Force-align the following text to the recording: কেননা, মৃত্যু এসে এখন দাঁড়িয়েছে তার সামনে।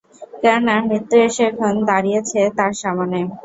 কেননা, 0.41 0.75
মৃত্যু 0.87 1.15
এসে 1.27 1.43
এখন 1.49 1.73
দাঁড়িয়েছে 1.89 2.39
তার 2.57 2.73
সামনে। 2.81 3.19